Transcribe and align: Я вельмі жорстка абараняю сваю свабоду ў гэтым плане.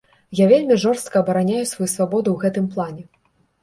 Я 0.39 0.47
вельмі 0.53 0.77
жорстка 0.85 1.23
абараняю 1.23 1.63
сваю 1.75 1.89
свабоду 1.95 2.29
ў 2.37 2.49
гэтым 2.49 2.65
плане. 2.77 3.03